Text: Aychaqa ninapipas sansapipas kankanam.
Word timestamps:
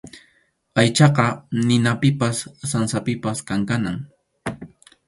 Aychaqa 0.83 1.25
ninapipas 1.67 2.37
sansapipas 2.71 3.37
kankanam. 3.47 3.97